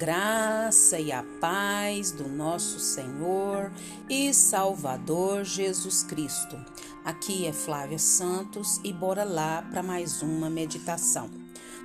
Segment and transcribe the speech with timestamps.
[0.00, 3.70] graça e a paz do nosso Senhor
[4.08, 6.56] e Salvador Jesus Cristo.
[7.04, 11.28] Aqui é Flávia Santos e bora lá para mais uma meditação.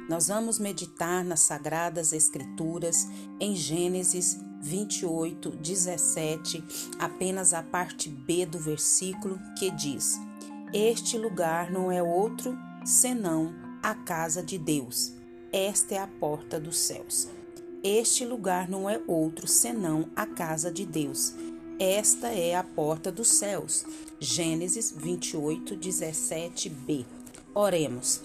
[0.07, 3.05] Nós vamos meditar nas Sagradas Escrituras
[3.37, 6.63] em Gênesis 28, 17,
[6.97, 10.17] apenas a parte B do versículo que diz:
[10.73, 13.53] Este lugar não é outro senão
[13.83, 15.11] a casa de Deus.
[15.51, 17.27] Esta é a porta dos céus.
[17.87, 21.35] Este lugar não é outro senão a casa de Deus.
[21.79, 23.85] Esta é a porta dos céus.
[24.19, 27.05] Gênesis 28, 17b.
[27.53, 28.21] Oremos.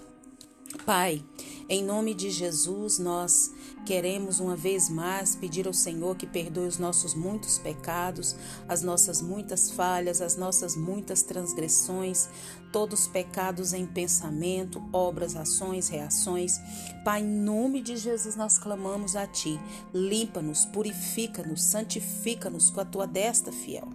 [0.86, 1.22] Pai,
[1.68, 3.52] em nome de Jesus, nós
[3.84, 8.34] queremos uma vez mais pedir ao Senhor que perdoe os nossos muitos pecados,
[8.68, 12.28] as nossas muitas falhas, as nossas muitas transgressões,
[12.72, 16.58] todos os pecados em pensamento, obras, ações, reações.
[17.04, 19.60] Pai, em nome de Jesus nós clamamos a Ti.
[19.92, 23.88] Limpa-nos, purifica-nos, santifica-nos com a Tua desta fiel.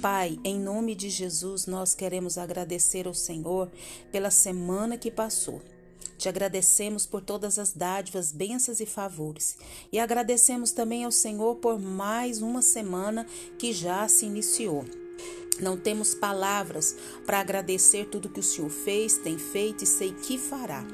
[0.00, 3.70] Pai, em nome de Jesus, nós queremos agradecer ao Senhor
[4.10, 5.60] pela semana que passou.
[6.20, 9.56] Te agradecemos por todas as dádivas, bênçãos e favores.
[9.90, 13.26] E agradecemos também ao Senhor por mais uma semana
[13.58, 14.84] que já se iniciou.
[15.62, 20.36] Não temos palavras para agradecer tudo que o Senhor fez, tem feito e sei que
[20.36, 20.84] fará.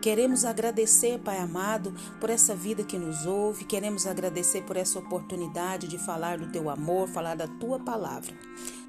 [0.00, 5.88] Queremos agradecer, Pai amado, por essa vida que nos ouve, queremos agradecer por essa oportunidade
[5.88, 8.32] de falar do teu amor, falar da tua palavra.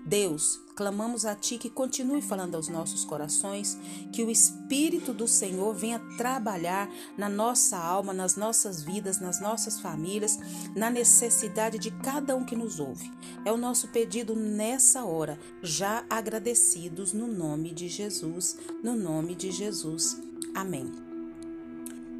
[0.05, 3.77] Deus, clamamos a Ti que continue falando aos nossos corações,
[4.13, 9.79] que o Espírito do Senhor venha trabalhar na nossa alma, nas nossas vidas, nas nossas
[9.79, 10.39] famílias,
[10.75, 13.11] na necessidade de cada um que nos ouve.
[13.43, 19.51] É o nosso pedido nessa hora, já agradecidos no nome de Jesus, no nome de
[19.51, 20.17] Jesus.
[20.55, 20.91] Amém.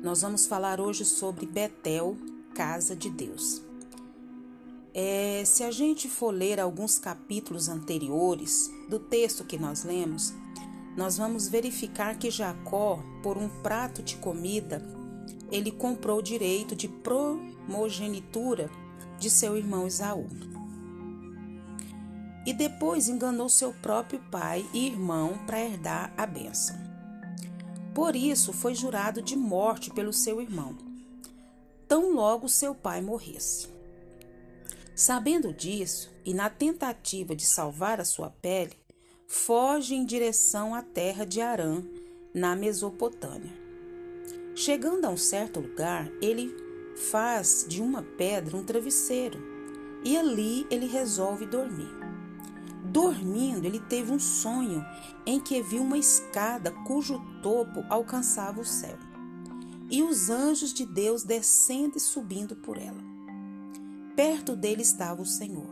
[0.04, 2.18] Nós vamos falar hoje sobre Betel,
[2.54, 3.69] casa de Deus.
[4.94, 10.34] É, se a gente for ler alguns capítulos anteriores do texto que nós lemos,
[10.98, 14.84] nós vamos verificar que Jacó, por um prato de comida,
[15.52, 18.70] ele comprou o direito de primogenitura
[19.20, 20.28] de seu irmão Esaú.
[22.46, 26.76] E depois enganou seu próprio pai e irmão para herdar a bênção.
[27.94, 30.76] Por isso foi jurado de morte pelo seu irmão,
[31.88, 33.79] tão logo seu pai morresse.
[35.00, 38.74] Sabendo disso, e na tentativa de salvar a sua pele,
[39.26, 41.82] foge em direção à terra de Arã,
[42.34, 43.54] na Mesopotâmia.
[44.54, 46.54] Chegando a um certo lugar, ele
[46.98, 49.40] faz de uma pedra um travesseiro
[50.04, 51.96] e ali ele resolve dormir.
[52.84, 54.86] Dormindo, ele teve um sonho
[55.26, 58.98] em que viu uma escada cujo topo alcançava o céu
[59.90, 63.09] e os anjos de Deus descendo e subindo por ela
[64.20, 65.70] perto dele estava o Senhor,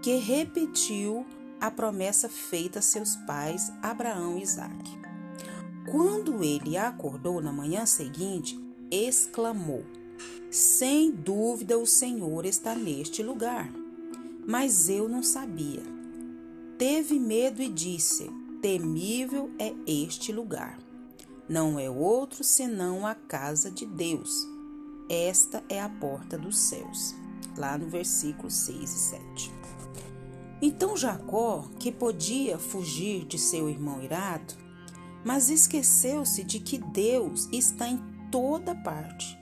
[0.00, 1.26] que repetiu
[1.60, 4.96] a promessa feita a seus pais Abraão e Isaque.
[5.90, 8.56] Quando ele acordou na manhã seguinte,
[8.88, 9.84] exclamou:
[10.48, 13.68] Sem dúvida o Senhor está neste lugar.
[14.46, 15.82] Mas eu não sabia.
[16.78, 18.30] Teve medo e disse:
[18.62, 20.78] Temível é este lugar.
[21.48, 24.46] Não é outro senão a casa de Deus.
[25.10, 27.25] Esta é a porta dos céus
[27.56, 29.52] lá no versículo 6 e 7.
[30.60, 34.54] Então Jacó, que podia fugir de seu irmão irado,
[35.24, 39.38] mas esqueceu-se de que Deus está em toda parte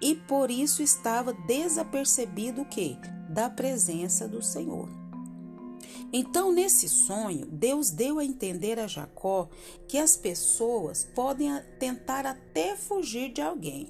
[0.00, 2.96] e por isso estava desapercebido que?
[3.28, 4.88] Da presença do Senhor.
[6.12, 9.48] Então, nesse sonho, Deus deu a entender a Jacó
[9.88, 13.88] que as pessoas podem tentar até fugir de alguém,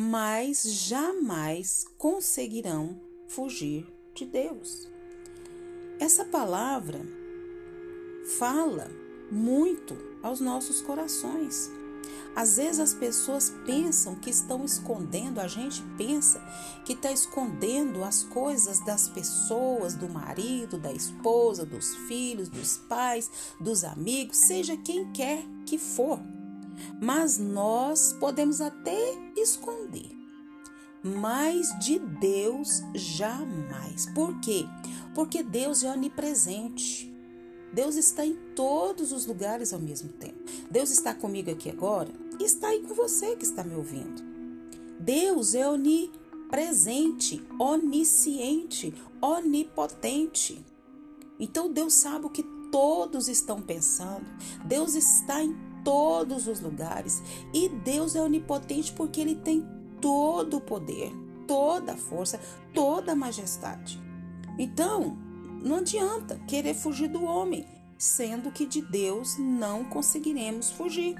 [0.00, 4.86] mas jamais conseguirão fugir de Deus.
[5.98, 7.00] Essa palavra
[8.38, 8.88] fala
[9.28, 11.68] muito aos nossos corações.
[12.36, 16.40] Às vezes as pessoas pensam que estão escondendo, a gente pensa
[16.84, 23.28] que está escondendo as coisas das pessoas, do marido, da esposa, dos filhos, dos pais,
[23.60, 26.20] dos amigos, seja quem quer que for
[27.00, 28.98] mas nós podemos até
[29.36, 30.10] esconder.
[31.02, 34.06] Mas de Deus jamais.
[34.14, 34.66] Por quê?
[35.14, 37.12] Porque Deus é onipresente.
[37.72, 40.38] Deus está em todos os lugares ao mesmo tempo.
[40.70, 42.10] Deus está comigo aqui agora
[42.40, 44.22] e está aí com você que está me ouvindo.
[44.98, 50.64] Deus é onipresente, onisciente, onipotente.
[51.38, 54.26] Então Deus sabe o que todos estão pensando.
[54.64, 55.54] Deus está em
[55.84, 57.22] todos os lugares.
[57.52, 59.66] E Deus é onipotente porque ele tem
[60.00, 61.12] todo o poder.
[61.48, 62.38] toda a força,
[62.74, 63.98] toda a majestade.
[64.58, 65.16] Então,
[65.64, 67.66] não adianta querer fugir do homem,
[67.96, 71.16] sendo que de Deus não conseguiremos fugir.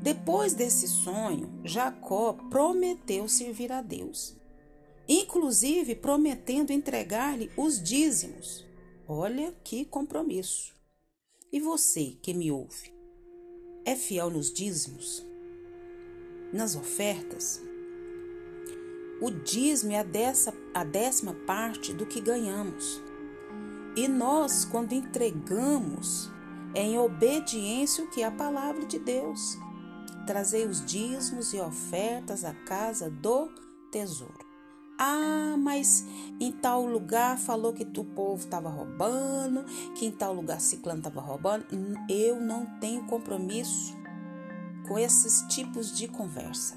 [0.00, 4.36] Depois desse sonho, Jacó prometeu servir a Deus,
[5.08, 8.64] inclusive prometendo entregar-lhe os dízimos.
[9.08, 10.74] Olha que compromisso.
[11.50, 12.92] E você que me ouve,
[13.88, 15.24] é fiel nos dízimos?
[16.52, 17.62] Nas ofertas?
[19.18, 23.02] O dízimo é a, dessa, a décima parte do que ganhamos.
[23.96, 26.30] E nós, quando entregamos,
[26.74, 29.56] é em obediência o que é a palavra de Deus.
[30.26, 33.48] Trazei os dízimos e ofertas à casa do
[33.90, 34.47] tesouro.
[34.98, 36.04] Ah, mas
[36.40, 39.64] em tal lugar falou que o povo estava roubando,
[39.94, 41.64] que em tal lugar ciclano estava roubando.
[42.08, 43.96] Eu não tenho compromisso
[44.88, 46.76] com esses tipos de conversa.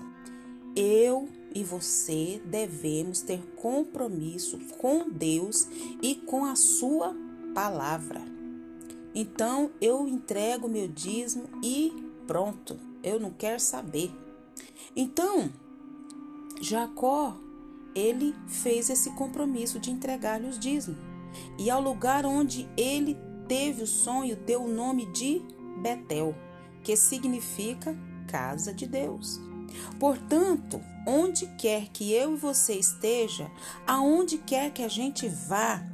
[0.75, 5.67] Eu e você devemos ter compromisso com Deus
[6.01, 7.15] e com a sua
[7.55, 8.21] palavra.
[9.13, 11.91] Então eu entrego meu dízimo e
[12.27, 14.11] pronto, eu não quero saber.
[14.95, 15.49] Então,
[16.61, 17.35] Jacó
[17.95, 20.99] ele fez esse compromisso de entregar-lhe os dízimos.
[21.57, 23.17] E ao lugar onde ele
[23.47, 25.41] teve o sonho, deu o nome de
[25.81, 26.35] Betel,
[26.83, 27.97] que significa
[28.27, 29.39] casa de Deus.
[29.99, 33.49] Portanto, onde quer que eu e você esteja,
[33.87, 35.85] aonde quer que a gente vá,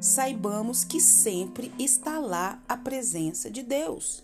[0.00, 4.22] saibamos que sempre está lá a presença de Deus.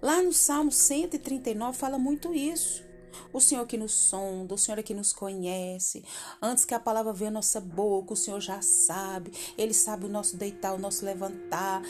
[0.00, 2.87] Lá no Salmo 139 fala muito isso.
[3.32, 6.04] O Senhor que nos sonda, o Senhor é que nos conhece.
[6.40, 9.32] Antes que a palavra venha à nossa boca, o Senhor já sabe.
[9.56, 11.82] Ele sabe o nosso deitar, o nosso levantar.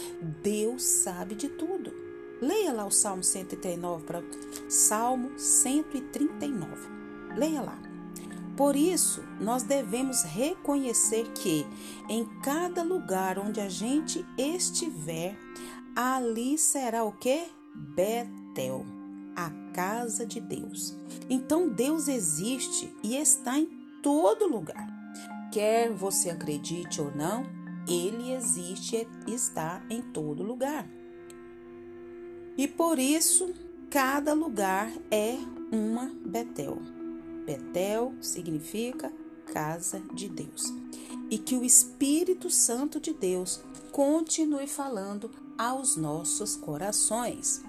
[0.42, 1.92] Deus sabe de tudo.
[2.40, 4.22] Leia lá o Salmo 139 para
[4.68, 6.66] Salmo 139.
[7.36, 7.78] Leia lá.
[8.56, 11.64] Por isso, nós devemos reconhecer que
[12.08, 15.38] em cada lugar onde a gente estiver,
[15.94, 17.46] ali será o que?
[17.94, 18.97] Betel
[19.38, 20.96] a casa de Deus.
[21.30, 23.66] Então Deus existe e está em
[24.02, 24.88] todo lugar.
[25.52, 27.44] Quer você acredite ou não,
[27.86, 30.88] ele existe e está em todo lugar.
[32.56, 33.54] E por isso,
[33.88, 35.36] cada lugar é
[35.70, 36.82] uma Betel.
[37.46, 39.12] Betel significa
[39.52, 40.64] casa de Deus.
[41.30, 43.60] E que o Espírito Santo de Deus
[43.92, 47.62] continue falando aos nossos corações.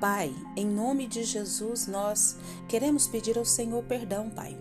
[0.00, 2.36] Pai, em nome de Jesus, nós
[2.68, 4.56] queremos pedir ao Senhor perdão, Pai.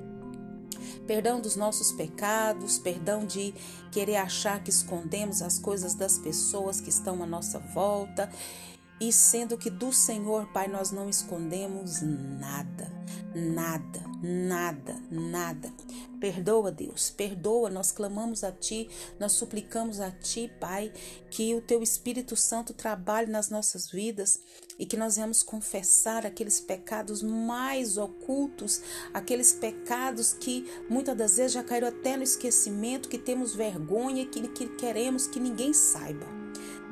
[1.05, 3.53] Perdão dos nossos pecados, perdão de
[3.91, 8.29] querer achar que escondemos as coisas das pessoas que estão à nossa volta.
[8.99, 12.91] E sendo que do Senhor, Pai, nós não escondemos nada,
[13.35, 15.71] nada, nada, nada.
[16.19, 17.69] Perdoa, Deus, perdoa.
[17.69, 20.91] Nós clamamos a Ti, nós suplicamos a Ti, Pai,
[21.29, 24.39] que o Teu Espírito Santo trabalhe nas nossas vidas
[24.79, 28.81] e que nós venhamos confessar aqueles pecados mais ocultos,
[29.13, 34.25] aqueles pecados que muitas das vezes já caíram até no esquecimento, que temos vergonha e
[34.25, 36.25] que, que queremos que ninguém saiba.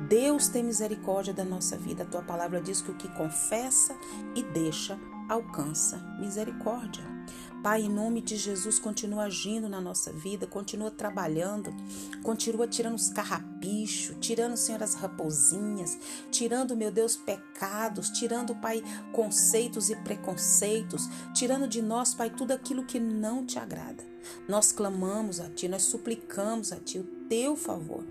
[0.08, 2.02] Deus tem misericórdia da nossa vida.
[2.02, 3.96] A tua palavra diz que o que confessa
[4.34, 7.15] e deixa alcança misericórdia.
[7.62, 11.74] Pai, em nome de Jesus, continua agindo na nossa vida, continua trabalhando,
[12.22, 15.98] continua tirando os carrapichos, tirando, Senhor, as raposinhas,
[16.30, 22.84] tirando, meu Deus, pecados, tirando, Pai, conceitos e preconceitos, tirando de nós, Pai, tudo aquilo
[22.84, 24.04] que não te agrada.
[24.48, 28.04] Nós clamamos a Ti, nós suplicamos a Ti o Teu favor.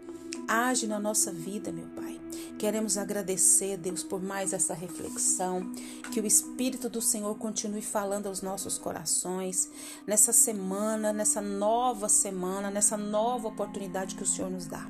[0.47, 2.24] Age na nossa vida, meu Pai.
[2.57, 5.71] Queremos agradecer, Deus, por mais essa reflexão.
[6.11, 9.69] Que o Espírito do Senhor continue falando aos nossos corações
[10.07, 14.85] nessa semana, nessa nova semana, nessa nova oportunidade que o Senhor nos dá.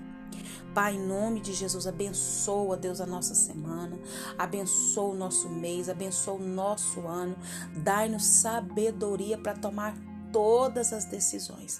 [0.74, 3.98] Pai, em nome de Jesus, abençoa, Deus, a nossa semana,
[4.38, 7.34] abençoa o nosso mês, abençoa o nosso ano,
[7.78, 9.96] dai-nos sabedoria para tomar
[10.34, 11.80] todas as decisões.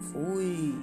[0.00, 0.74] Fui!